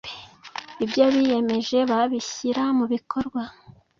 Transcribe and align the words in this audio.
ibyo 0.83 1.05
biyemeje 1.13 1.77
babishyira 1.91 2.63
mu 2.77 2.85
bikorwa 2.93 3.41